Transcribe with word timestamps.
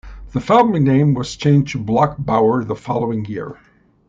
The 0.33 0.41
family 0.41 0.79
name 0.79 1.13
was 1.13 1.35
changed 1.35 1.73
to 1.73 1.77
Bloch-Bauer 1.77 2.63
the 2.63 2.75
following 2.75 3.23
year. 3.25 3.59